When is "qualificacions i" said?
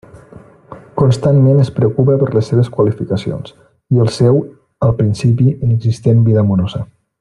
2.77-4.03